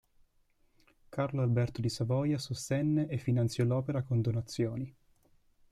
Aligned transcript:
Carlo 1.09 1.43
Alberto 1.43 1.79
di 1.79 1.87
Savoia 1.87 2.39
sostenne 2.39 3.05
e 3.05 3.19
finanziò 3.19 3.63
l'opera 3.65 4.01
con 4.01 4.19
donazioni. 4.19 4.95